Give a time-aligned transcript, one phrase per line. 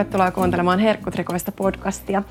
[0.00, 2.22] Tervetuloa kuuntelemaan Herkkutrikoista podcastia.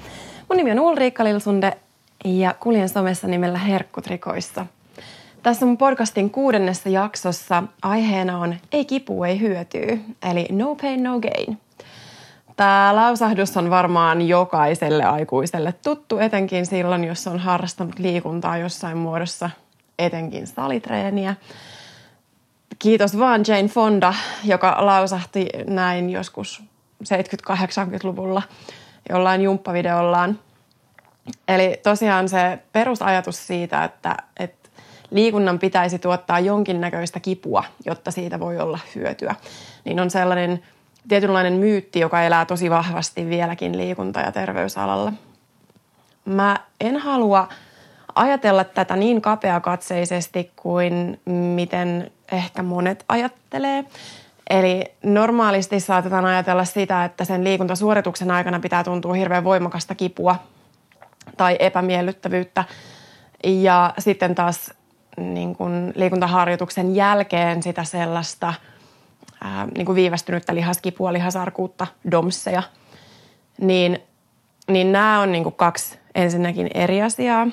[0.49, 1.77] Mun nimi on Ulriikka Lilsunde
[2.25, 4.65] ja kuljen somessa nimellä Herkkutrikoissa.
[5.43, 10.01] Tässä mun podcastin kuudennessa jaksossa aiheena on Ei kipu, ei hyötyy,
[10.31, 11.57] eli No pain, no gain.
[12.55, 19.49] Tämä lausahdus on varmaan jokaiselle aikuiselle tuttu, etenkin silloin, jos on harrastanut liikuntaa jossain muodossa,
[19.99, 21.35] etenkin salitreeniä–
[22.79, 26.63] Kiitos vaan Jane Fonda, joka lausahti näin joskus
[27.03, 28.41] 70-80-luvulla
[29.09, 30.39] jollain jumppavideollaan.
[31.47, 34.69] Eli tosiaan se perusajatus siitä, että, että
[35.11, 39.35] liikunnan pitäisi tuottaa jonkinnäköistä kipua, jotta siitä voi olla hyötyä,
[39.85, 40.63] niin on sellainen
[41.07, 45.13] tietynlainen myytti, joka elää tosi vahvasti vieläkin liikunta- ja terveysalalla.
[46.25, 47.47] Mä en halua
[48.15, 51.21] ajatella tätä niin kapeakatseisesti kuin
[51.55, 53.85] miten ehkä monet ajattelee.
[54.49, 60.35] Eli normaalisti saatetaan ajatella sitä, että sen liikuntasuorituksen aikana pitää tuntua hirveän voimakasta kipua
[61.37, 62.63] tai epämiellyttävyyttä.
[63.43, 64.73] Ja sitten taas
[65.17, 68.53] niin kuin liikuntaharjoituksen jälkeen sitä sellaista
[69.43, 72.63] ää, niin kuin viivästynyttä lihaskipua, lihasarkuutta, domseja.
[73.61, 73.99] Niin,
[74.67, 77.47] niin nämä on niin kuin kaksi ensinnäkin eri asiaa.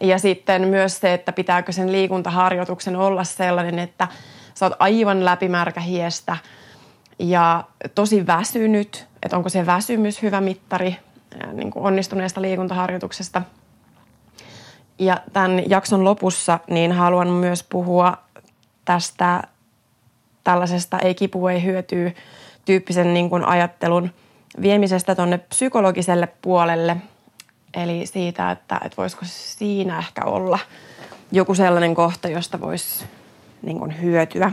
[0.00, 4.08] Ja sitten myös se, että pitääkö sen liikuntaharjoituksen olla sellainen, että
[4.56, 6.36] sä oot aivan läpimärkä hiestä
[7.18, 10.96] ja tosi väsynyt, että onko se väsymys hyvä mittari
[11.52, 13.42] niin kuin onnistuneesta liikuntaharjoituksesta.
[14.98, 18.16] Ja tämän jakson lopussa niin haluan myös puhua
[18.84, 19.42] tästä
[20.44, 22.14] tällaisesta ei kipu, ei hyötyy
[22.64, 24.10] tyyppisen niin kuin ajattelun
[24.60, 26.96] viemisestä tuonne psykologiselle puolelle–
[27.76, 30.58] Eli siitä, että, että voisiko siinä ehkä olla
[31.32, 33.04] joku sellainen kohta, josta voisi
[33.62, 34.52] niin kuin hyötyä.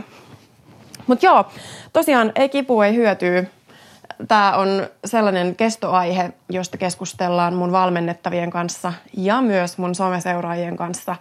[1.06, 1.44] Mutta joo,
[1.92, 3.50] tosiaan ei kipu, ei hyötyy.
[4.28, 4.68] Tämä on
[5.04, 11.16] sellainen kestoaihe, josta keskustellaan mun valmennettavien kanssa ja myös mun someseuraajien kanssa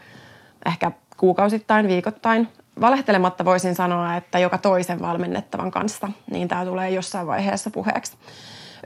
[0.65, 2.47] ehkä kuukausittain, viikoittain.
[2.81, 8.13] Valehtelematta voisin sanoa, että joka toisen valmennettavan kanssa, niin tämä tulee jossain vaiheessa puheeksi.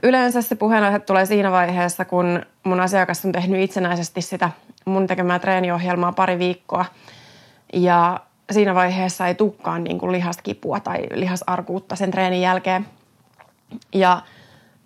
[0.02, 4.50] Yleensä se puheenaihe tulee siinä vaiheessa, kun mun asiakas on tehnyt itsenäisesti sitä
[4.84, 6.84] mun tekemää treeniohjelmaa pari viikkoa.
[7.72, 8.20] Ja
[8.50, 12.86] siinä vaiheessa ei tukkaan niin kuin lihaskipua tai lihasarkuutta sen treenin jälkeen.
[13.94, 14.22] Ja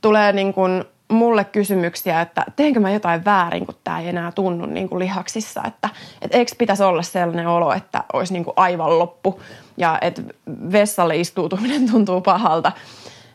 [0.00, 4.66] tulee niin kuin mulle kysymyksiä, että teenkö mä jotain väärin, kun tämä ei enää tunnu
[4.66, 5.62] niin kuin lihaksissa.
[5.66, 5.88] Että,
[6.22, 9.40] että eikö pitäisi olla sellainen olo, että olisi niin kuin aivan loppu
[9.76, 10.22] ja että
[10.72, 12.72] vessalle istuutuminen tuntuu pahalta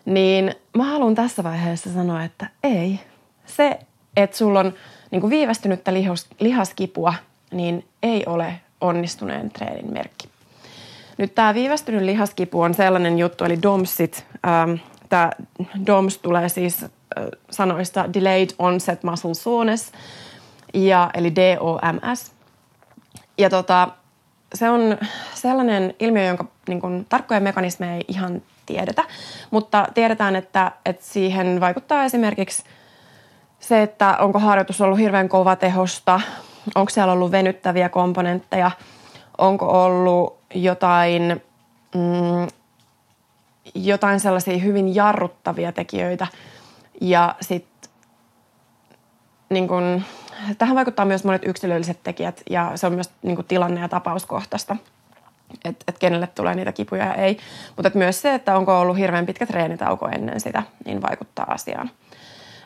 [0.08, 3.00] niin mä haluan tässä vaiheessa sanoa, että ei.
[3.46, 3.80] Se,
[4.18, 4.74] että sulla on
[5.12, 5.92] niin kuin viivästynyttä
[6.40, 7.14] lihaskipua,
[7.52, 10.30] niin ei ole onnistuneen treenin merkki.
[11.18, 14.26] Nyt tämä viivästynyt lihaskipu on sellainen juttu, eli DOMSit.
[14.48, 14.74] Ähm,
[15.10, 15.32] tämä
[15.88, 16.90] DOMS tulee siis äh,
[17.50, 19.92] sanoista Delayed Onset Muscle Soreness,
[20.74, 22.32] ja, eli DOMS.
[23.38, 23.88] Ja tota,
[24.56, 24.98] se on
[25.34, 29.04] sellainen ilmiö, jonka niin kun, tarkkoja mekanismeja ei ihan tiedetä.
[29.52, 32.64] Mutta tiedetään, että, että siihen vaikuttaa esimerkiksi
[33.60, 36.22] se, että onko harjoitus ollut hirveän kova tehosta,
[36.76, 38.72] onko siellä ollut venyttäviä komponentteja,
[39.38, 41.44] onko ollut jotain,
[41.96, 42.48] mm,
[43.76, 46.28] jotain sellaisia hyvin jarruttavia tekijöitä.
[47.02, 47.92] Ja sitten
[49.50, 50.02] niin kun,
[50.58, 54.76] tähän vaikuttaa myös monet yksilölliset tekijät ja se on myös niin kun, tilanne- ja tapauskohtaista
[55.66, 57.38] että et kenelle tulee niitä kipuja ja ei.
[57.76, 61.92] Mutta myös se, että onko ollut hirveän pitkä treenitauko ennen sitä, niin vaikuttaa asiaan.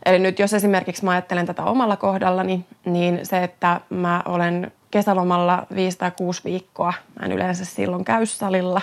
[0.05, 5.67] Eli nyt jos esimerkiksi mä ajattelen tätä omalla kohdallani, niin se, että mä olen kesälomalla
[5.75, 8.81] viisi tai kuusi viikkoa, mä en yleensä silloin käy salilla,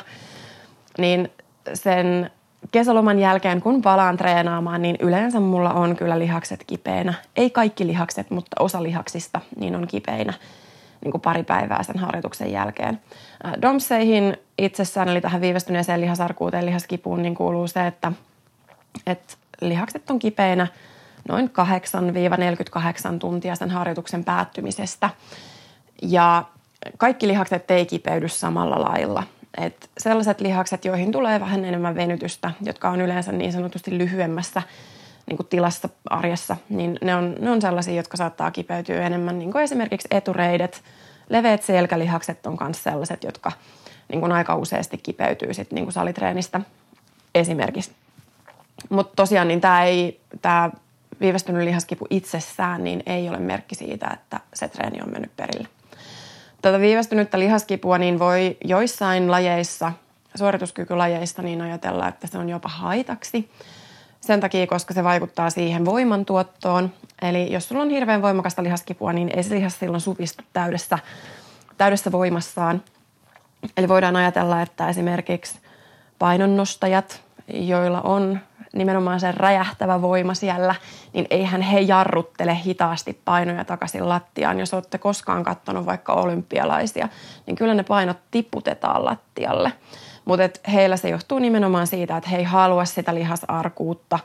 [0.99, 1.31] niin
[1.75, 2.31] sen
[2.73, 7.15] kesäloman jälkeen, kun palaan treenaamaan, niin yleensä mulla on kyllä lihakset kipeänä.
[7.37, 10.33] Ei kaikki lihakset, mutta osa lihaksista niin on kipeinä
[11.05, 13.01] niin kuin pari päivää sen harjoituksen jälkeen.
[13.63, 18.13] Domseihin itsessään, eli tähän viivästyneeseen lihasarkuuteen, lihaskipuun, niin kuuluu se, että,
[19.07, 20.67] että lihakset on kipeinä
[21.29, 21.51] noin
[23.15, 25.11] 8-48 tuntia sen harjoituksen päättymisestä.
[26.03, 26.45] Ja
[26.97, 29.23] kaikki lihakset ei kipeydy samalla lailla.
[29.59, 34.63] Et sellaiset lihakset, joihin tulee vähän enemmän venytystä, jotka on yleensä niin sanotusti lyhyemmässä
[35.27, 39.53] niin kuin tilassa arjessa, niin ne on, ne on sellaisia, jotka saattaa kipeytyä enemmän, niin
[39.53, 40.83] kuin esimerkiksi etureidet,
[41.29, 43.53] leveät selkälihakset on myös sellaiset, jotka
[44.09, 46.61] niin kuin aika useasti kipeytyy sit niin kuin salitreenistä
[47.35, 47.93] esimerkiksi.
[48.89, 50.21] Mutta tosiaan niin tämä ei,
[51.21, 55.69] viivästynyt lihaskipu itsessään niin ei ole merkki siitä, että se treeni on mennyt perille.
[56.63, 59.93] Tätä viivästynyttä lihaskipua niin voi joissain lajeissa,
[60.35, 63.49] suorituskykylajeissa, niin ajatella, että se on jopa haitaksi–
[64.21, 66.93] sen takia, koska se vaikuttaa siihen voimantuottoon.
[67.23, 70.99] Eli jos sulla on hirveän voimakasta lihaskipua, niin ei se lihas silloin supistu täydessä,
[71.77, 72.83] täydessä voimassaan.
[73.77, 75.59] Eli voidaan ajatella, että esimerkiksi
[76.19, 78.41] painonnostajat, joilla on
[78.75, 80.75] nimenomaan se räjähtävä voima siellä,
[81.13, 84.61] niin eihän he jarruttele hitaasti painoja takaisin lattiaan.
[84.61, 87.09] Jos olette koskaan katsonut vaikka olympialaisia,
[87.47, 89.73] niin kyllä ne painot tiputetaan lattialle.
[90.25, 94.19] Mutta heillä se johtuu nimenomaan siitä, että he ei halua sitä lihasarkuutta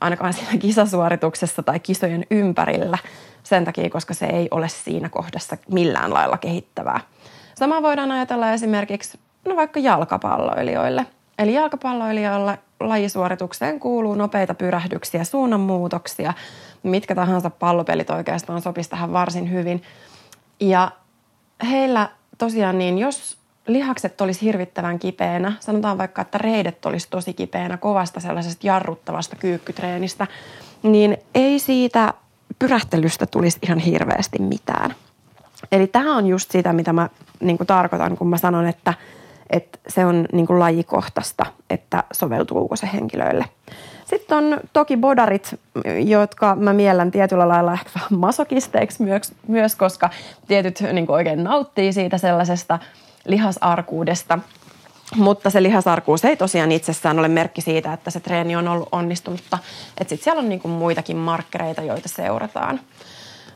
[0.00, 2.98] ainakaan siinä kisasuorituksessa tai kisojen ympärillä
[3.42, 7.00] sen takia, koska se ei ole siinä kohdassa millään lailla kehittävää.
[7.54, 11.06] Sama voidaan ajatella esimerkiksi no vaikka jalkapalloilijoille.
[11.38, 16.32] Eli jalkapalloilijoille lajisuoritukseen kuuluu nopeita pyrähdyksiä, suunnanmuutoksia,
[16.82, 19.82] mitkä tahansa pallopelit oikeastaan sopisi tähän varsin hyvin.
[20.60, 20.90] Ja
[21.70, 22.08] heillä
[22.38, 28.20] tosiaan niin, jos lihakset olisi hirvittävän kipeänä, sanotaan vaikka, että reidet olisi tosi kipeänä kovasta
[28.20, 30.26] sellaisesta jarruttavasta kyykkytreenistä,
[30.82, 32.14] niin ei siitä
[32.58, 34.94] pyrähtelystä tulisi ihan hirveästi mitään.
[35.72, 37.08] Eli tämä on just sitä, mitä mä
[37.40, 38.94] niin tarkoitan, kun mä sanon, että–
[39.50, 43.44] että se on niin kuin lajikohtaista, että soveltuuko se henkilöille.
[44.04, 45.60] Sitten on toki bodarit,
[46.04, 50.10] jotka mä miellän tietyllä lailla ehkä vähän masokisteiksi myös, myös koska
[50.48, 52.78] tietyt niin kuin oikein nauttii siitä sellaisesta
[53.26, 54.38] lihasarkuudesta.
[55.16, 59.58] Mutta se lihasarkuus ei tosiaan itsessään ole merkki siitä, että se treeni on ollut onnistunutta.
[60.00, 62.80] Että sitten siellä on niin kuin muitakin markkereita, joita seurataan.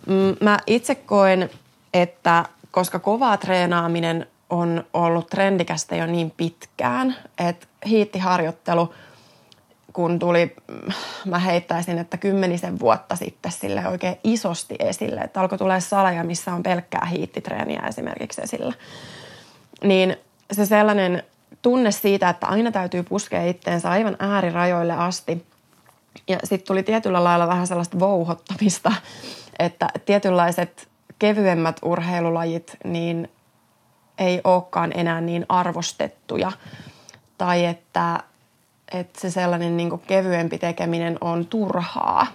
[0.06, 1.50] Mm, mä itse koen,
[1.94, 8.94] että koska kovaa treenaaminen on ollut trendikästä jo niin pitkään, että hiittiharjoittelu,
[9.92, 10.56] kun tuli,
[11.24, 16.54] mä heittäisin, että kymmenisen vuotta sitten sille oikein isosti esille, että alkoi tulee salaja, missä
[16.54, 18.72] on pelkkää hiittitreeniä esimerkiksi esillä,
[19.84, 20.16] niin
[20.52, 21.22] se sellainen
[21.62, 25.46] tunne siitä, että aina täytyy puskea itteensä aivan äärirajoille asti.
[26.28, 28.92] Ja sitten tuli tietyllä lailla vähän sellaista vouhottamista,
[29.58, 30.88] että tietynlaiset
[31.18, 33.28] kevyemmät urheilulajit, niin
[34.22, 36.52] ei olekaan enää niin arvostettuja.
[37.38, 38.20] Tai että,
[38.92, 42.26] että se sellainen niin kevyempi tekeminen on turhaa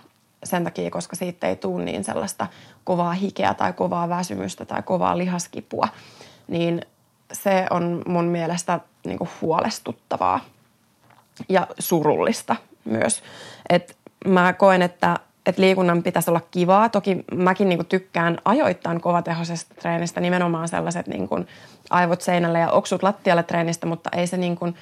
[0.43, 2.47] sen takia, koska siitä ei tule niin sellaista
[2.83, 5.87] kovaa hikeä tai kovaa väsymystä tai kovaa lihaskipua.
[6.47, 6.81] Niin
[7.33, 10.39] se on mun mielestä niin huolestuttavaa
[11.49, 12.55] ja surullista
[12.85, 13.23] myös.
[13.69, 16.89] Et mä koen, että että liikunnan pitäisi olla kivaa.
[16.89, 21.47] Toki mäkin niin kuin tykkään ajoittain kovatehoisesta treenistä nimenomaan sellaiset niin kuin
[21.89, 24.75] aivot seinälle ja oksut lattialle treenistä, mutta ei se niin kuin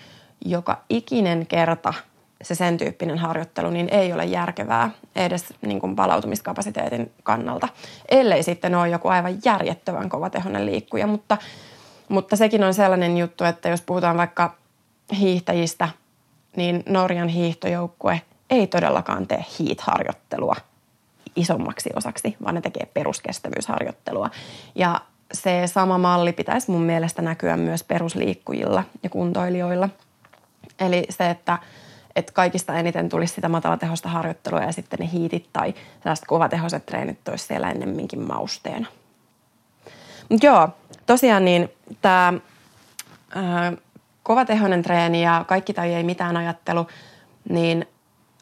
[0.46, 1.94] joka ikinen kerta
[2.42, 7.68] se sen tyyppinen harjoittelu, niin ei ole järkevää edes niin kuin palautumiskapasiteetin kannalta,
[8.10, 11.08] ellei sitten ole joku aivan järjettömän kovatehoinen liikkuja.
[11.08, 11.38] Mutta,
[12.10, 14.56] mutta sekin on sellainen juttu, että jos puhutaan vaikka
[15.20, 15.90] hiihtäjistä,
[16.56, 20.56] niin Norjan hiihtojoukkue– ei todellakaan tee heat-harjoittelua
[21.36, 24.30] isommaksi osaksi, vaan ne tekee peruskestävyysharjoittelua.
[24.76, 25.02] Ja
[25.34, 29.90] se sama malli pitäisi mun mielestä näkyä myös perusliikkujilla ja kuntoilijoilla.
[30.80, 31.58] Eli se, että,
[32.16, 37.28] että kaikista eniten tulisi sitä matalatehosta harjoittelua ja sitten ne hiitit tai sellaiset kovatehoiset treenit
[37.28, 38.88] olisi siellä ennemminkin mausteena.
[40.30, 40.70] Mutta joo,
[41.06, 41.70] tosiaan niin
[42.02, 42.34] tämä
[44.24, 46.88] kovatehoinen treeni ja kaikki tai ei mitään ajattelu,
[47.50, 47.88] niin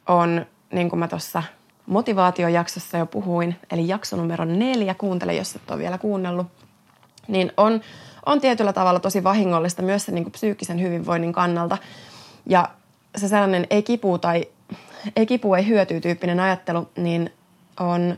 [0.07, 1.43] on, niin kuin mä tuossa
[1.85, 6.47] motivaatiojaksossa jo puhuin, eli jakso numero neljä, kuuntele, jos et ole vielä kuunnellut,
[7.27, 7.81] niin on,
[8.25, 11.77] on tietyllä tavalla tosi vahingollista myös sen niin kuin psyykkisen hyvinvoinnin kannalta.
[12.45, 12.69] Ja
[13.17, 14.45] se sellainen ei kipu tai
[15.15, 17.33] ei kipu, ei hyötyy tyyppinen ajattelu, niin
[17.79, 18.17] on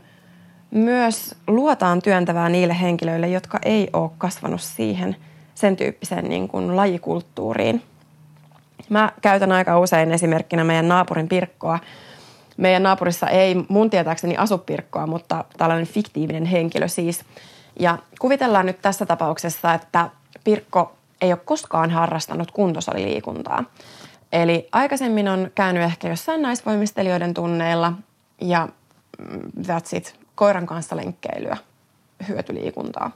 [0.70, 5.16] myös luotaan työntävää niille henkilöille, jotka ei ole kasvanut siihen
[5.54, 7.82] sen tyyppiseen niin kuin lajikulttuuriin–
[8.88, 11.78] Mä käytän aika usein esimerkkinä meidän naapurin Pirkkoa.
[12.56, 17.24] Meidän naapurissa ei mun tietääkseni asu Pirkkoa, mutta tällainen fiktiivinen henkilö siis.
[17.80, 20.10] Ja kuvitellaan nyt tässä tapauksessa, että
[20.44, 23.64] Pirkko ei ole koskaan harrastanut kuntosaliliikuntaa.
[24.32, 27.92] Eli aikaisemmin on käynyt ehkä jossain naisvoimistelijoiden tunneilla
[28.40, 28.68] ja
[29.18, 31.56] mm, that's it, koiran kanssa lenkkeilyä,
[32.28, 33.10] hyötyliikuntaa.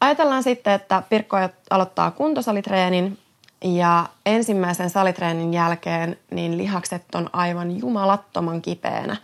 [0.00, 1.36] Ajatellaan sitten, että Pirkko
[1.70, 3.18] aloittaa kuntosalitreenin
[3.64, 9.16] ja ensimmäisen salitreenin jälkeen niin lihakset on aivan jumalattoman kipeänä.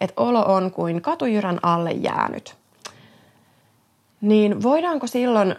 [0.00, 2.56] Että olo on kuin katujyrän alle jäänyt.
[4.20, 5.56] Niin voidaanko silloin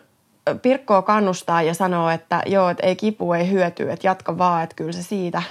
[0.61, 4.75] Pirkkoa kannustaa ja sanoa, että joo, että ei kipu, ei hyöty, että jatka vaan, että
[4.75, 5.41] kyllä se siitä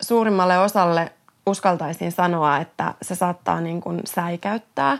[0.00, 1.12] suurimmalle osalle
[1.46, 4.98] uskaltaisin sanoa, että se saattaa niin kuin säikäyttää.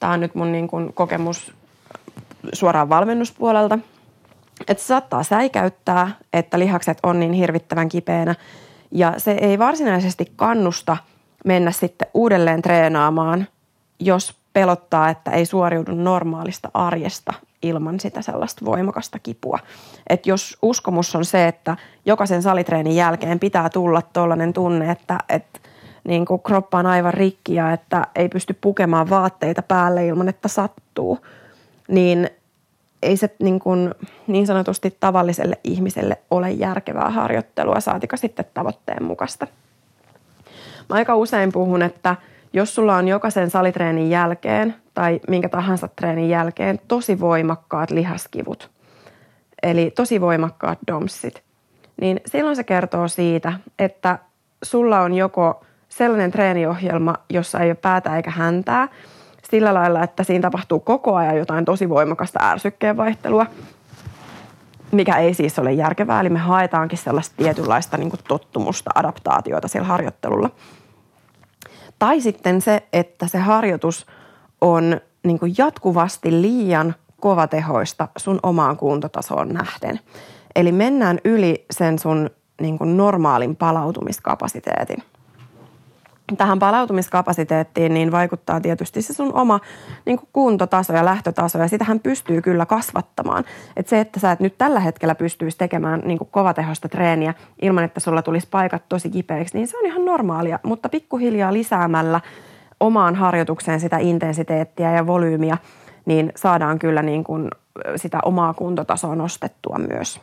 [0.00, 1.52] Tämä on nyt mun niin kuin kokemus
[2.52, 3.78] suoraan valmennuspuolelta–
[4.68, 8.34] että se saattaa säikäyttää, että lihakset on niin hirvittävän kipeänä
[8.90, 10.96] Ja se ei varsinaisesti kannusta
[11.44, 13.46] mennä sitten uudelleen treenaamaan,
[14.00, 17.32] jos pelottaa, että ei suoriudu normaalista arjesta
[17.62, 19.58] ilman sitä sellaista voimakasta kipua.
[20.08, 25.60] Et jos uskomus on se, että jokaisen salitreenin jälkeen pitää tulla tuollainen tunne, että, että
[26.04, 30.48] niin kuin kroppa on aivan rikki ja että ei pysty pukemaan vaatteita päälle ilman, että
[30.48, 31.18] sattuu,
[31.88, 32.30] niin
[33.02, 33.94] ei se niin, kuin,
[34.26, 39.46] niin sanotusti tavalliselle ihmiselle ole järkevää harjoittelua, saatika sitten tavoitteen mukaista.
[40.88, 42.16] Mä aika usein puhun, että
[42.52, 48.70] jos sulla on jokaisen salitreenin jälkeen tai minkä tahansa treenin jälkeen tosi voimakkaat lihaskivut,
[49.62, 51.42] eli tosi voimakkaat domsit,
[52.00, 54.18] niin silloin se kertoo siitä, että
[54.62, 58.88] sulla on joko sellainen treeniohjelma, jossa ei ole päätä eikä häntää,
[59.52, 63.46] sillä lailla, että siinä tapahtuu koko ajan jotain tosi voimakasta ärsykkeen vaihtelua,
[64.92, 66.20] mikä ei siis ole järkevää.
[66.20, 70.50] Eli me haetaankin sellaista tietynlaista niin tottumusta, adaptaatioita siellä harjoittelulla.
[71.98, 74.06] Tai sitten se, että se harjoitus
[74.60, 80.00] on niin jatkuvasti liian kovatehoista sun omaan kuntotasoon nähden.
[80.56, 82.30] Eli mennään yli sen sun
[82.60, 85.02] niin normaalin palautumiskapasiteetin
[86.36, 89.60] tähän palautumiskapasiteettiin niin vaikuttaa tietysti se sun oma
[90.06, 93.44] niin kuin kuntotaso ja lähtötaso ja sitähän pystyy kyllä kasvattamaan.
[93.76, 97.84] Et se, että sä et nyt tällä hetkellä pystyisi tekemään niin kuin kovatehosta treeniä ilman,
[97.84, 102.20] että sulla tulisi paikat tosi kipeiksi, niin se on ihan normaalia, mutta pikkuhiljaa lisäämällä
[102.80, 105.58] omaan harjoitukseen sitä intensiteettiä ja volyymiä,
[106.06, 107.48] niin saadaan kyllä niin kuin
[107.96, 110.20] sitä omaa kuntotasoa nostettua myös.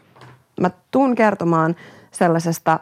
[0.61, 1.75] Mä tuun kertomaan
[2.11, 2.79] sellaisesta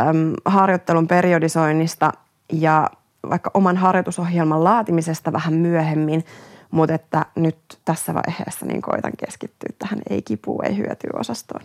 [0.00, 2.12] äm, harjoittelun periodisoinnista
[2.52, 2.90] ja
[3.30, 6.24] vaikka oman harjoitusohjelman laatimisesta vähän myöhemmin,
[6.70, 11.64] mutta että nyt tässä vaiheessa niin koitan keskittyä tähän ei kipu, ei hyötyä osastoon.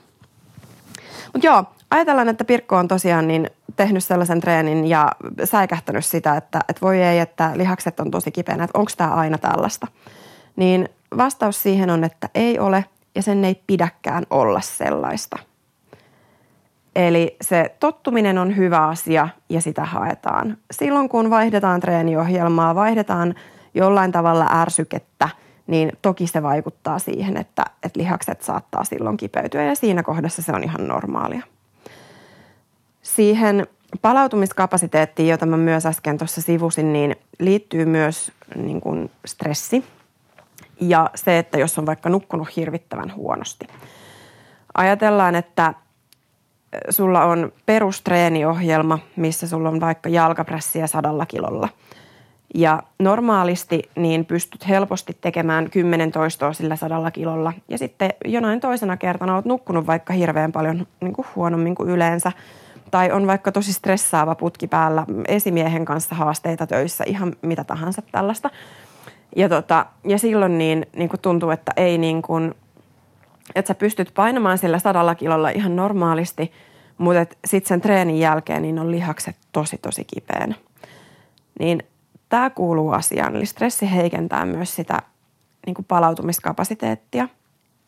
[1.33, 5.11] Mutta joo, ajatellaan, että Pirkko on tosiaan niin tehnyt sellaisen treenin ja
[5.43, 9.37] säikähtänyt sitä, että, että voi ei, että lihakset on tosi kipeänä, että onko tämä aina
[9.37, 9.87] tällaista.
[10.55, 15.39] Niin vastaus siihen on, että ei ole ja sen ei pidäkään olla sellaista–
[16.97, 20.57] Eli se tottuminen on hyvä asia ja sitä haetaan.
[20.71, 23.35] Silloin kun vaihdetaan treeniohjelmaa, vaihdetaan
[23.73, 25.29] jollain tavalla ärsykettä,
[25.67, 30.51] niin toki se vaikuttaa siihen, että, että lihakset saattaa silloin kipeytyä ja siinä kohdassa se
[30.51, 31.43] on ihan normaalia.
[33.01, 33.67] Siihen
[34.01, 39.85] palautumiskapasiteettiin, jota mä myös äsken tuossa sivusin, niin liittyy myös niin kuin stressi
[40.81, 43.67] ja se, että jos on vaikka nukkunut hirvittävän huonosti.
[44.73, 45.73] Ajatellaan, että
[46.89, 51.69] sulla on perustreeniohjelma, missä sulla on vaikka jalkapressiä sadalla kilolla.
[52.55, 57.53] Ja normaalisti niin pystyt helposti tekemään 10 toistoa sillä sadalla kilolla.
[57.67, 62.31] Ja sitten jonain toisena kertana olet nukkunut vaikka hirveän paljon niin kuin huonommin kuin yleensä.
[62.91, 68.49] Tai on vaikka tosi stressaava putki päällä, esimiehen kanssa haasteita töissä, ihan mitä tahansa tällaista.
[69.35, 72.55] Ja, tota, ja silloin niin, niin kuin tuntuu, että ei niin kuin,
[73.55, 76.51] että sä pystyt painamaan sillä sadalla kilolla ihan normaalisti,
[76.97, 80.55] mutta sitten sen treenin jälkeen niin on lihakset tosi tosi kipeänä.
[81.59, 81.83] Niin
[82.29, 85.01] tämä kuuluu asiaan, eli stressi heikentää myös sitä
[85.65, 87.27] niin kuin palautumiskapasiteettia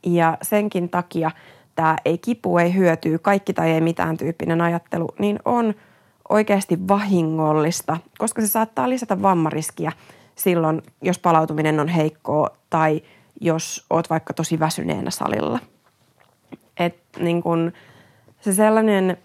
[0.06, 1.32] ja senkin takia
[1.76, 5.74] tämä ei kipu, ei hyötyy, kaikki tai ei mitään tyyppinen ajattelu, niin on
[6.30, 9.92] oikeasti vahingollista, koska se saattaa lisätä vammariskiä
[10.36, 13.02] silloin, jos palautuminen on heikkoa tai–
[13.42, 15.60] jos oot vaikka tosi väsyneenä salilla.
[16.78, 17.74] Et niin kun
[18.42, 19.18] se sellainen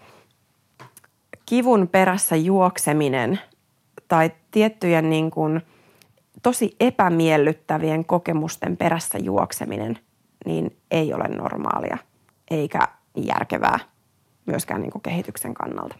[1.47, 3.41] kivun perässä juokseminen
[4.09, 5.61] tai tiettyjen niin kun
[6.43, 9.99] tosi epämiellyttävien kokemusten perässä juokseminen,
[10.47, 11.99] niin ei ole normaalia
[12.51, 13.79] eikä järkevää
[14.47, 15.95] myöskään niin kehityksen kannalta.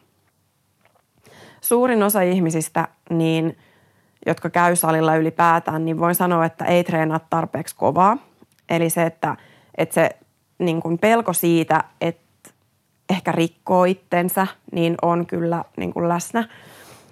[1.61, 3.57] Suurin osa ihmisistä niin–
[4.27, 8.17] jotka käy salilla ylipäätään, niin voin sanoa, että ei treenaa tarpeeksi kovaa.
[8.69, 9.37] Eli se, että,
[9.79, 10.11] että se
[10.59, 12.51] niin kuin pelko siitä, että
[13.11, 16.49] ehkä rikkoo itsensä, niin on kyllä niin kuin läsnä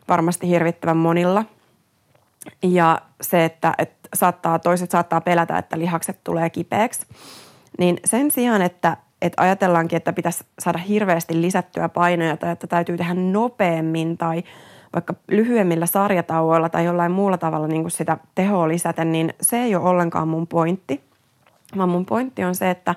[0.08, 1.44] varmasti hirvittävän monilla.
[2.62, 7.06] Ja se, että, että saattaa, toiset saattaa pelätä, että lihakset tulee kipeäksi,
[7.78, 12.96] niin sen sijaan, että, että ajatellaankin, että pitäisi saada hirveästi lisättyä painoja tai että täytyy
[12.96, 14.42] tehdä nopeammin tai–
[14.92, 19.74] vaikka lyhyemmillä sarjatauoilla tai jollain muulla tavalla niin kuin sitä tehoa lisätä, niin se ei
[19.74, 21.00] ole ollenkaan mun pointti.
[21.76, 22.94] Vaan mun pointti on se, että,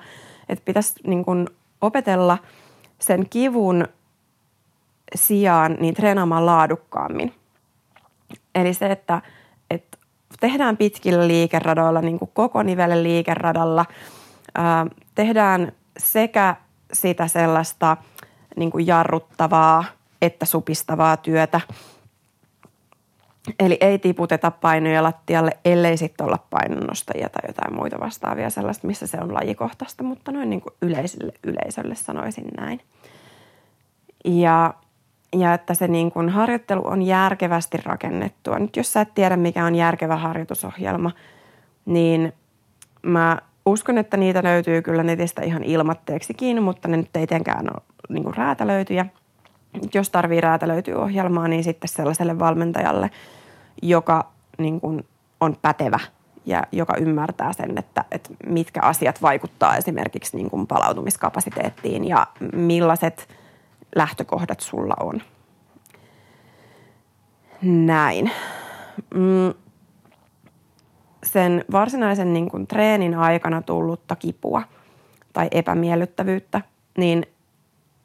[0.48, 1.48] että pitäisi niin kuin
[1.80, 2.38] opetella
[2.98, 3.88] sen kivun
[5.14, 7.34] sijaan niin treenaamaan laadukkaammin.
[8.54, 9.22] Eli se, että,
[9.70, 9.98] että
[10.40, 13.84] tehdään pitkillä liikeradoilla, niin kuin koko nivelen liikeradalla,
[14.54, 16.56] ää, tehdään sekä
[16.92, 17.96] sitä sellaista
[18.56, 19.84] niin kuin jarruttavaa
[20.22, 21.60] että supistavaa työtä.
[23.60, 29.06] Eli ei tiputeta painoja lattialle, ellei sitten olla painonnostajia tai jotain muita vastaavia sellaista, missä
[29.06, 32.80] se on lajikohtaista, mutta noin niin kuin yleisölle, yleisölle sanoisin näin.
[34.24, 34.74] Ja,
[35.36, 38.58] ja että se niin kuin harjoittelu on järkevästi rakennettua.
[38.58, 41.10] Nyt jos sä et tiedä, mikä on järkevä harjoitusohjelma,
[41.86, 42.32] niin
[43.02, 47.82] mä uskon, että niitä löytyy kyllä netistä ihan ilmatteeksikin, mutta ne nyt ei tietenkään ole
[48.08, 49.06] niin kuin räätälöityjä.
[49.94, 53.10] Jos tarvii räätälöityä ohjelmaa, niin sitten sellaiselle valmentajalle,
[53.82, 55.06] joka niin kuin
[55.40, 56.00] on pätevä
[56.46, 63.28] ja joka ymmärtää sen, että, että mitkä asiat vaikuttaa esimerkiksi niin kuin palautumiskapasiteettiin ja millaiset
[63.96, 65.22] lähtökohdat sulla on.
[67.62, 68.30] Näin.
[69.14, 69.54] Mm
[71.26, 74.62] sen varsinaisen niin kuin treenin aikana tullutta kipua
[75.32, 76.60] tai epämiellyttävyyttä,
[76.98, 77.26] niin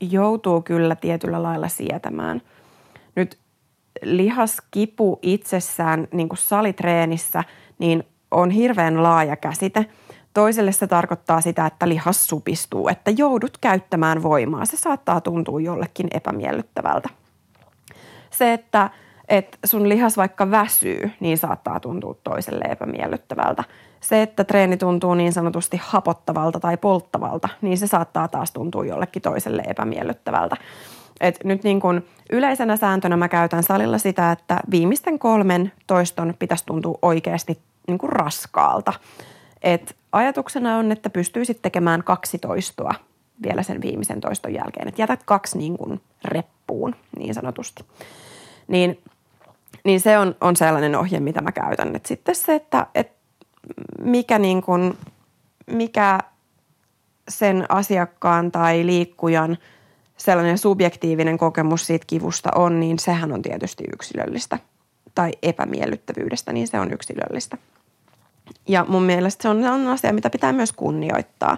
[0.01, 2.41] joutuu kyllä tietyllä lailla sietämään.
[3.15, 3.37] Nyt
[4.01, 7.43] lihaskipu itsessään niin kuin salitreenissä
[7.79, 9.85] niin on hirveän laaja käsite.
[10.33, 14.65] Toiselle se tarkoittaa sitä, että lihas supistuu, että joudut käyttämään voimaa.
[14.65, 17.09] Se saattaa tuntua jollekin epämiellyttävältä.
[18.29, 18.89] Se, että
[19.31, 23.63] että sun lihas vaikka väsyy, niin saattaa tuntua toiselle epämiellyttävältä.
[24.01, 29.21] Se, että treeni tuntuu niin sanotusti hapottavalta tai polttavalta, niin se saattaa taas tuntua jollekin
[29.21, 30.57] toiselle epämiellyttävältä.
[31.21, 36.65] Et nyt niin kun yleisenä sääntönä mä käytän salilla sitä, että viimeisten kolmen toiston pitäisi
[36.65, 38.93] tuntua oikeasti niin kuin raskaalta.
[39.61, 42.93] Et ajatuksena on, että pystyisit tekemään kaksi toistoa
[43.43, 44.87] vielä sen viimeisen toiston jälkeen.
[44.87, 47.85] Että jätät kaksi niin kuin reppuun niin sanotusti.
[48.67, 48.99] Niin
[49.83, 51.95] niin se on, on sellainen ohje, mitä mä käytän.
[51.95, 53.11] Et sitten se, että et
[54.03, 54.97] mikä, niin kun,
[55.67, 56.19] mikä
[57.29, 59.57] sen asiakkaan tai liikkujan
[60.17, 64.59] sellainen subjektiivinen kokemus siitä kivusta on, niin sehän on tietysti yksilöllistä.
[65.15, 67.57] Tai epämiellyttävyydestä, niin se on yksilöllistä.
[68.67, 71.57] Ja mun mielestä se on asia, mitä pitää myös kunnioittaa.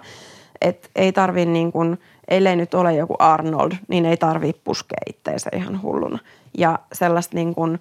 [0.60, 5.50] Et ei tarvi niin kun, ellei nyt ole joku Arnold, niin ei tarvi puskea itteensä
[5.56, 6.18] ihan hulluna.
[6.58, 7.78] Ja sellaista niin kun,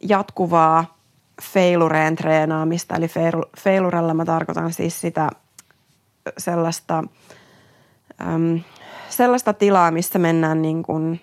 [0.00, 0.99] jatkuvaa
[1.42, 2.96] feilureen treenaamista.
[2.96, 3.06] Eli
[3.60, 5.30] feilurella mä tarkoitan siis sitä
[6.38, 7.04] sellaista,
[8.20, 8.60] äm,
[9.08, 11.20] sellaista tilaa, missä mennään niin kuin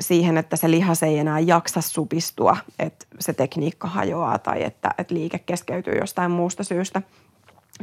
[0.00, 5.14] siihen, että se lihas ei enää jaksa supistua, että se tekniikka hajoaa tai että, että
[5.14, 7.02] liike keskeytyy jostain muusta syystä.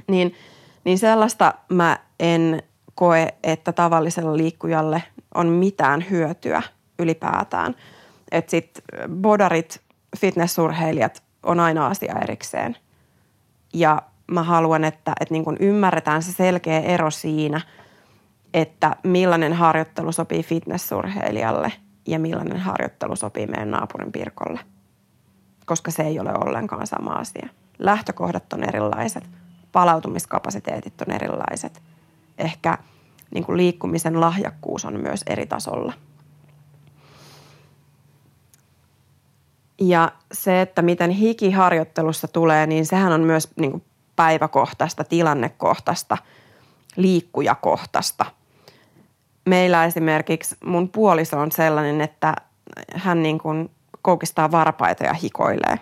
[0.08, 0.36] Niin,
[0.84, 2.64] niin sellaista mä en
[2.96, 5.04] koe, että tavallisella liikkujalle
[5.36, 6.62] on mitään hyötyä
[7.00, 7.76] ylipäätään–
[8.32, 8.82] että sit
[9.22, 9.82] bodarit,
[10.16, 12.78] fitnessurheilijat on aina asia erikseen.
[13.74, 14.02] Ja
[14.32, 17.62] mä haluan, että, että niin kun ymmärretään se selkeä ero siinä,
[18.54, 21.72] että millainen harjoittelu sopii fitnessurheilijalle
[22.08, 24.60] ja millainen harjoittelu sopii meidän naapurin Pirkolle.
[25.66, 27.50] Koska se ei ole ollenkaan sama asia.
[27.80, 29.30] Lähtökohdat on erilaiset,
[29.72, 31.82] palautumiskapasiteetit on erilaiset.
[32.38, 32.78] Ehkä
[33.34, 35.94] niin kuin liikkumisen lahjakkuus on myös eri tasolla–
[39.82, 43.84] Ja se, että miten hiki harjoittelussa tulee, niin sehän on myös niin kuin
[44.16, 46.18] päiväkohtaista, tilannekohtaista,
[46.96, 48.26] liikkujakohtaista.
[49.46, 52.34] Meillä esimerkiksi mun puoliso on sellainen, että
[52.96, 55.80] hän niin kuin koukistaa varpaita ja hikoilee.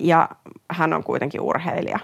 [0.00, 0.28] Ja
[0.70, 1.98] hän on kuitenkin urheilija.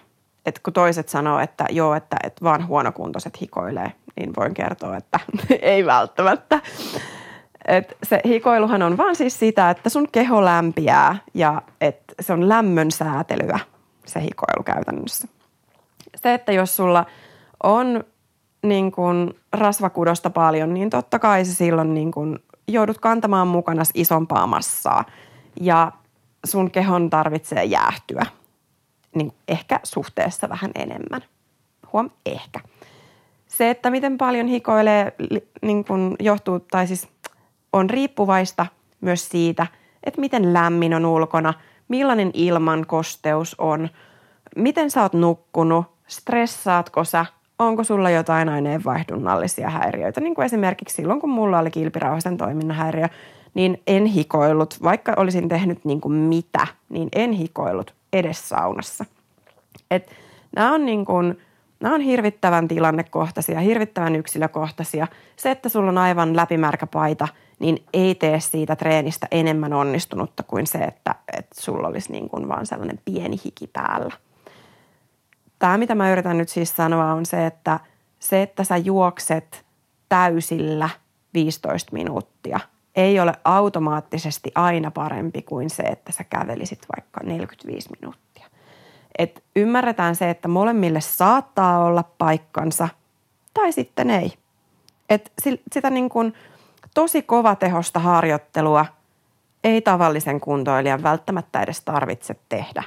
[0.47, 5.21] Et kun toiset sanoo, että joo, että, että vaan huonokuntoiset hikoilee, niin voin kertoa, että
[5.63, 6.61] ei välttämättä.
[7.69, 12.49] Et se hikoiluhan on vaan siis sitä, että sun keho lämpiää ja että se on
[12.49, 13.59] lämmön säätelyä
[14.07, 15.29] se hikoilu käytännössä.
[16.17, 17.07] Se, että jos sulla
[17.63, 18.05] on
[18.63, 24.47] niin kun rasvakudosta paljon, niin totta kai se silloin niin kun joudut kantamaan mukana isompaa
[24.47, 25.05] massaa
[25.61, 25.93] ja
[26.47, 28.27] sun kehon tarvitsee jäähtyä
[29.15, 31.23] niin ehkä suhteessa vähän enemmän.
[31.93, 32.61] Huom, ehkä.
[33.47, 35.13] Se, että miten paljon hikoilee,
[35.63, 37.09] niin kun johtuu, tai siis
[37.73, 38.67] on riippuvaista
[39.01, 39.67] myös siitä,
[40.05, 41.55] että miten lämmin on ulkona,
[41.89, 43.89] millainen ilman kosteus on,
[44.57, 47.27] miten sä oot nukkunut, stressaatko sä,
[47.59, 50.21] onko sulla jotain aineenvaihdunnallisia häiriöitä.
[50.21, 53.09] Niin kuin esimerkiksi silloin, kun mulla oli kilpirauhasen toiminnan häiriö,
[53.55, 59.05] niin en hikoillut, vaikka olisin tehnyt niin kuin mitä, niin en hikoillut edes saunassa.
[59.91, 60.11] Et
[60.57, 61.39] nämä on niin kuin,
[61.81, 65.07] nämä on hirvittävän tilannekohtaisia, hirvittävän yksilökohtaisia.
[65.37, 70.67] Se, että sulla on aivan läpimärkä paita– niin ei tee siitä treenistä enemmän onnistunutta kuin
[70.67, 74.15] se, että, että sulla olisi niin kuin vaan sellainen pieni hiki päällä.
[75.59, 77.81] Tämä, mitä mä yritän nyt siis sanoa, on se, että
[78.19, 79.65] se, että sä juokset
[80.09, 80.89] täysillä
[81.35, 82.61] 15 minuuttia
[82.97, 88.38] ei ole automaattisesti aina parempi kuin se, että sä kävelisit vaikka 45 minuuttia.
[89.19, 92.89] Et ymmärretään se, että molemmille saattaa olla paikkansa
[93.55, 94.35] tai sitten ei.
[95.09, 95.33] Et
[95.73, 96.35] sitä niin kuin
[96.95, 98.87] tosi kovatehosta harjoittelua
[99.65, 102.83] ei tavallisen kuntoilijan välttämättä edes tarvitse tehdä.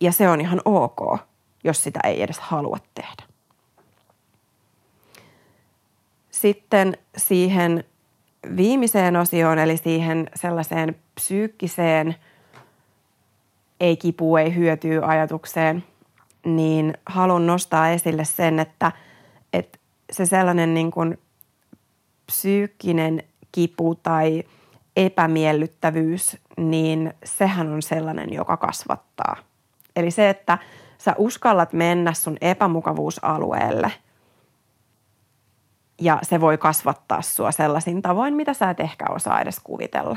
[0.00, 1.20] Ja se on ihan ok,
[1.64, 3.22] jos sitä ei edes halua tehdä.
[6.30, 7.84] Sitten siihen
[8.56, 12.16] viimeiseen osioon, eli siihen sellaiseen psyykkiseen
[13.80, 15.84] ei kipu, ei hyötyy ajatukseen,
[16.44, 18.92] niin haluan nostaa esille sen, että,
[19.52, 19.78] että
[20.12, 21.18] se sellainen niin kuin
[22.26, 24.44] psyykkinen kipu tai
[24.96, 29.36] epämiellyttävyys, niin sehän on sellainen, joka kasvattaa.
[29.96, 30.58] Eli se, että
[30.98, 33.92] sä uskallat mennä sun epämukavuusalueelle–
[36.00, 40.16] ja se voi kasvattaa sua sellaisin tavoin, mitä sä et ehkä osaa edes kuvitella.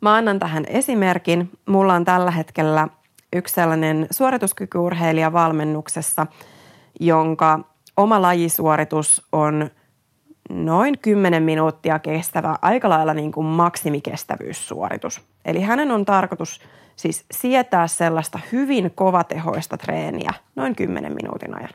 [0.00, 1.50] Mä annan tähän esimerkin.
[1.66, 2.88] Mulla on tällä hetkellä
[3.32, 6.26] yksi sellainen suorituskykyurheilija valmennuksessa,
[7.00, 7.60] jonka
[7.96, 9.70] oma lajisuoritus on
[10.50, 15.20] noin 10 minuuttia kestävä, aika lailla niin kuin maksimikestävyyssuoritus.
[15.44, 16.60] Eli hänen on tarkoitus
[16.96, 21.70] siis sietää sellaista hyvin kovatehoista treeniä noin 10 minuutin ajan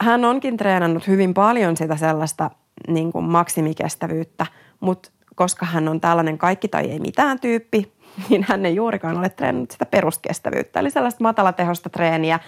[0.00, 2.50] hän onkin treenannut hyvin paljon sitä sellaista
[2.88, 4.46] niin kuin maksimikestävyyttä,
[4.80, 7.92] mutta koska hän on tällainen kaikki tai ei mitään tyyppi,
[8.28, 10.80] niin hän ei juurikaan ole treenannut sitä peruskestävyyttä.
[10.80, 12.40] Eli sellaista matalatehosta treeniä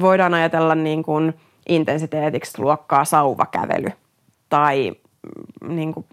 [0.00, 1.34] voidaan ajatella niin kuin
[1.68, 3.88] intensiteetiksi luokkaa sauvakävely
[4.48, 4.92] tai
[5.62, 6.06] mm, niin kuin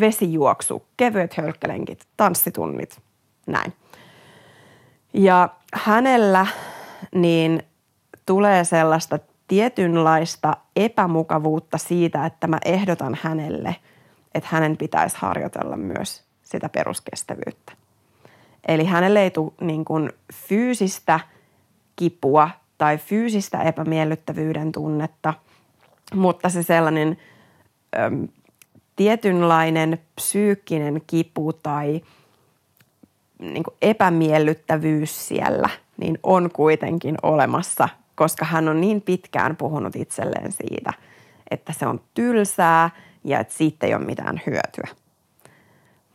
[0.00, 3.00] vesijuoksu, kevyet hölkkelenkit, tanssitunnit,
[3.46, 3.72] näin.
[5.12, 6.46] Ja hänellä
[7.14, 7.62] niin
[8.26, 13.76] tulee sellaista tietynlaista epämukavuutta siitä, että mä ehdotan hänelle,
[14.36, 17.72] että hänen pitäisi harjoitella myös sitä peruskestävyyttä.
[18.68, 21.20] Eli hänelle ei tule niin kuin fyysistä
[21.96, 25.34] kipua tai fyysistä epämiellyttävyyden tunnetta,
[26.14, 27.16] mutta se sellainen
[27.98, 28.28] äm,
[28.96, 32.00] tietynlainen psyykkinen kipu tai
[33.38, 40.52] niin kuin epämiellyttävyys siellä, niin on kuitenkin olemassa koska hän on niin pitkään puhunut itselleen
[40.52, 40.92] siitä,
[41.50, 42.90] että se on tylsää
[43.26, 44.88] ja että siitä ei ole mitään hyötyä.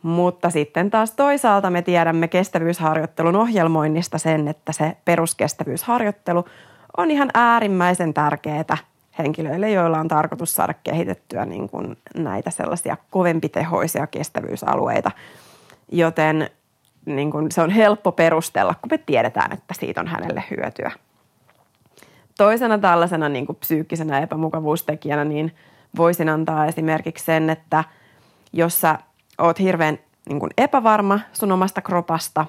[0.02, 6.44] Mutta sitten taas toisaalta me tiedämme kestävyysharjoittelun ohjelmoinnista sen, että se peruskestävyysharjoittelu
[6.96, 8.76] on ihan äärimmäisen tärkeää
[9.18, 15.10] henkilöille, joilla on tarkoitus saada kehitettyä niin kuin näitä sellaisia kovempitehoisia kestävyysalueita.
[15.92, 16.50] Joten
[17.06, 20.92] niin kuin se on helppo perustella, kun me tiedetään, että siitä on hänelle hyötyä.
[22.38, 25.52] Toisena tällaisena niin kuin psyykkisenä epämukavuustekijänä niin
[25.96, 27.84] voisin antaa esimerkiksi sen, että
[28.52, 28.98] jos sä
[29.38, 32.46] oot hirveän niin kuin epävarma sun omasta kropasta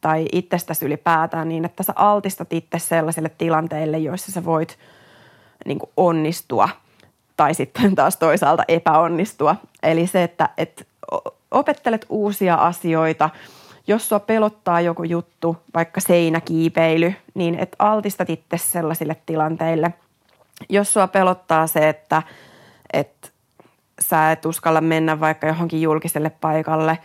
[0.00, 4.78] tai itsestäsi ylipäätään niin, että sä altistat itse sellaisille tilanteille, joissa sä voit
[5.64, 6.68] niin kuin onnistua
[7.36, 9.56] tai sitten taas toisaalta epäonnistua.
[9.82, 10.84] Eli se, että, että
[11.50, 13.30] opettelet uusia asioita–
[13.86, 19.94] jos sua pelottaa joku juttu, vaikka seinäkiipeily, niin et altistat itse sellaisille tilanteille.
[20.68, 22.22] Jos sua pelottaa se, että,
[22.96, 23.28] että
[24.00, 26.98] sä et uskalla mennä vaikka johonkin julkiselle paikalle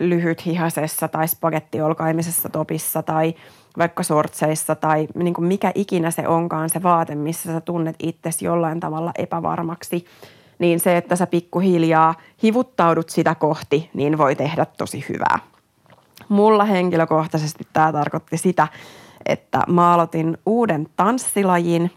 [0.00, 3.34] lyhyt hihasessa tai spagettiolkaimisessa topissa tai
[3.78, 8.44] vaikka sortseissa tai niin kuin mikä ikinä se onkaan se vaate, missä sä tunnet itsesi
[8.44, 10.04] jollain tavalla epävarmaksi,
[10.58, 15.38] niin se, että sä pikkuhiljaa hivuttaudut sitä kohti, niin voi tehdä tosi hyvää.
[16.28, 18.68] Mulla henkilökohtaisesti tämä tarkoitti sitä,
[19.26, 21.90] että mä aloitin uuden tanssilajin,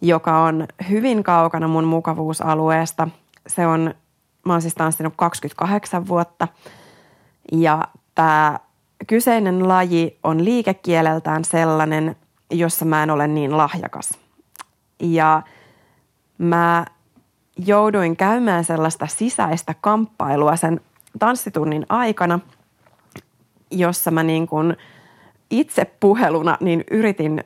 [0.00, 3.08] joka on hyvin kaukana mun mukavuusalueesta.
[3.46, 3.94] Se on,
[4.46, 6.48] mä oon siis tanssinut 28 vuotta
[7.52, 8.58] ja tämä
[9.06, 12.16] kyseinen laji on liikekieleltään sellainen,
[12.50, 14.18] jossa mä en ole niin lahjakas.
[15.00, 15.42] Ja
[16.38, 16.84] mä
[17.66, 20.80] jouduin käymään sellaista sisäistä kamppailua sen
[21.18, 22.40] tanssitunnin aikana–
[23.70, 24.76] jossa mä niin kuin
[25.50, 27.44] itse puheluna niin yritin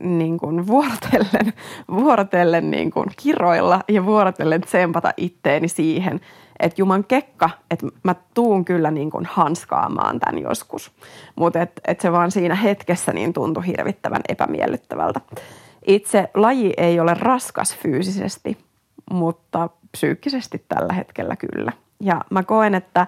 [0.00, 1.52] niin kuin vuorotellen,
[1.90, 6.20] vuorotellen niin kuin kiroilla ja vuorotellen tsempata itteeni siihen,
[6.60, 10.92] että juman kekka, että mä tuun kyllä niin kuin hanskaamaan tämän joskus.
[11.36, 15.20] Mutta et, et se vaan siinä hetkessä niin tuntui hirvittävän epämiellyttävältä.
[15.86, 18.58] Itse laji ei ole raskas fyysisesti,
[19.10, 21.72] mutta psyykkisesti tällä hetkellä kyllä.
[22.00, 23.06] Ja mä koen, että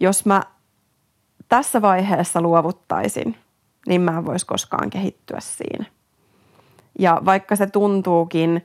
[0.00, 0.42] jos mä
[1.48, 3.36] tässä vaiheessa luovuttaisin,
[3.86, 5.84] niin mä en voisi koskaan kehittyä siinä.
[6.98, 8.64] Ja vaikka se tuntuukin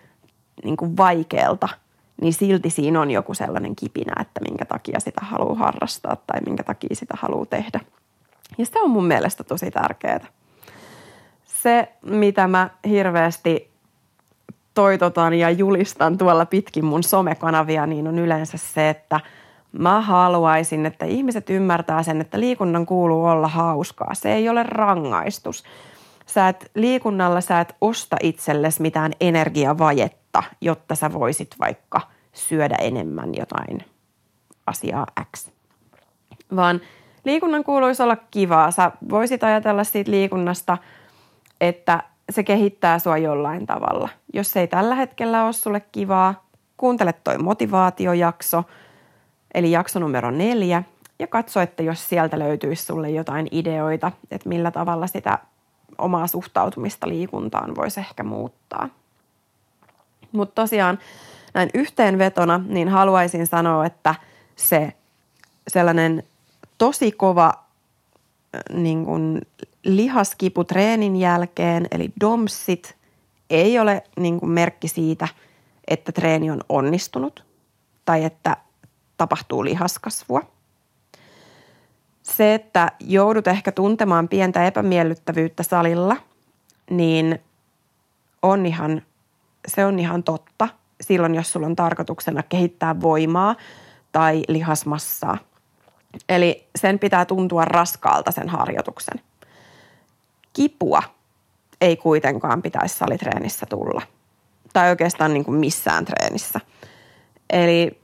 [0.64, 1.70] niin kuin vaikealta,
[2.22, 6.64] niin silti siinä on joku sellainen kipinä, että minkä takia sitä haluaa harrastaa tai minkä
[6.64, 7.80] takia sitä haluaa tehdä.
[8.58, 10.28] Ja se on mun mielestä tosi tärkeää.
[11.46, 13.72] Se, mitä mä hirveästi
[14.74, 19.20] toitotan ja julistan tuolla pitkin mun somekanavia, niin on yleensä se, että
[19.72, 24.14] mä haluaisin, että ihmiset ymmärtää sen, että liikunnan kuuluu olla hauskaa.
[24.14, 25.64] Se ei ole rangaistus.
[26.34, 32.02] Sä et, liikunnalla sä et osta itsellesi mitään energiavajetta, jotta sä voisit vaikka
[32.34, 33.86] syödä enemmän jotain
[34.68, 35.50] asiaa X.
[36.56, 36.82] Vaan
[37.26, 38.72] liikunnan kuuluisi olla kivaa.
[38.72, 40.78] Sä voisit ajatella siitä liikunnasta,
[41.62, 44.10] että se kehittää sua jollain tavalla.
[44.34, 46.46] Jos se ei tällä hetkellä ole sulle kivaa,
[46.78, 48.64] kuuntele toi motivaatiojakso,
[49.54, 50.84] eli jakso numero neljä,
[51.20, 55.40] ja katso, että jos sieltä löytyisi sulle jotain ideoita, että millä tavalla sitä
[55.98, 58.90] omaa suhtautumista liikuntaan voisi ehkä muuttaa.
[60.32, 61.00] Mutta tosiaan
[61.54, 64.16] näin yhteenvetona, niin haluaisin sanoa, että
[64.56, 64.94] se
[65.68, 66.24] sellainen
[66.78, 67.54] tosi kova
[68.74, 69.42] niin kuin
[69.84, 72.96] lihaskipu treenin jälkeen, eli domsit,
[73.50, 75.28] ei ole niin kuin merkki siitä,
[75.88, 77.46] että treeni on onnistunut
[78.06, 78.58] tai että
[79.18, 80.42] tapahtuu lihaskasvua.
[82.24, 86.16] Se, että joudut ehkä tuntemaan pientä epämiellyttävyyttä salilla,
[86.90, 87.40] niin
[88.42, 89.02] on ihan,
[89.68, 90.68] se on ihan totta
[91.02, 93.56] silloin, jos sulla on tarkoituksena kehittää voimaa
[94.12, 95.38] tai lihasmassaa.
[96.30, 99.22] Eli sen pitää tuntua raskaalta sen harjoituksen–
[100.54, 101.04] kipua
[101.82, 104.02] ei kuitenkaan pitäisi salitreenissä tulla.
[104.74, 106.60] Tai oikeastaan niin kuin missään treenissä.
[107.50, 108.02] Eli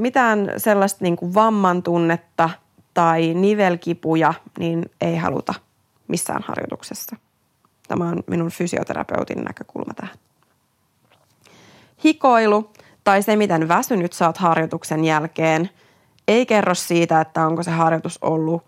[0.00, 2.50] mitään sellaista niin kuin vamman tunnetta
[2.94, 5.54] tai nivelkipuja niin ei haluta
[6.08, 7.16] missään harjoituksessa.
[7.88, 10.16] Tämä on minun fysioterapeutin näkökulma tähän.
[12.04, 12.72] Hikoilu
[13.04, 15.70] tai se, miten väsynyt saat harjoituksen jälkeen,
[16.28, 18.62] ei kerro siitä, että onko se harjoitus ollut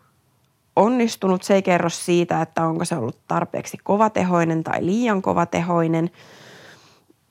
[0.77, 1.43] onnistunut.
[1.43, 6.11] Se ei kerro siitä, että onko se ollut tarpeeksi kovatehoinen tai liian kovatehoinen.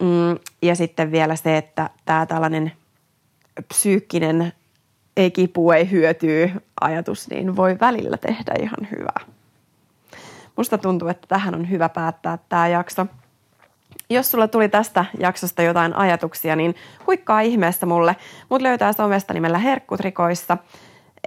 [0.01, 2.71] Mm, ja sitten vielä se, että tämä tällainen
[3.67, 4.53] psyykkinen
[5.17, 9.19] ei kipu, ei hyötyy ajatus, niin voi välillä tehdä ihan hyvää.
[10.57, 13.05] Musta tuntuu, että tähän on hyvä päättää tämä jakso.
[14.09, 16.75] Jos sulla tuli tästä jaksosta jotain ajatuksia, niin
[17.07, 18.15] huikkaa ihmeessä mulle.
[18.49, 20.57] Mut löytää somesta nimellä Herkkutrikoissa–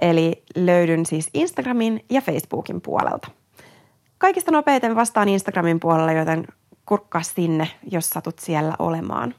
[0.01, 3.27] Eli löydyn siis Instagramin ja Facebookin puolelta.
[4.17, 6.47] Kaikista nopeiten vastaan Instagramin puolella, joten
[6.85, 9.35] kurkkaa sinne, jos satut siellä olemaan.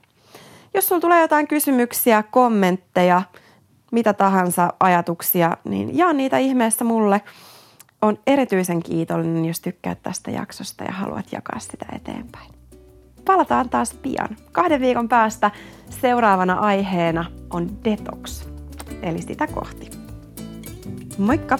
[0.74, 3.22] Jos sulla tulee jotain kysymyksiä, kommentteja,
[3.92, 7.20] mitä tahansa ajatuksia, niin jaa niitä ihmeessä mulle.
[8.03, 12.51] On erityisen kiitollinen, jos tykkäät tästä jaksosta ja haluat jakaa sitä eteenpäin.
[13.25, 14.37] Palataan taas pian.
[14.53, 15.51] Kahden viikon päästä
[15.90, 18.46] seuraavana aiheena on detox,
[19.03, 19.90] eli sitä kohti.
[21.18, 21.59] Moikka!